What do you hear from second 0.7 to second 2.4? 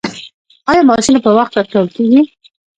آیا معاشونه په وخت ورکول کیږي؟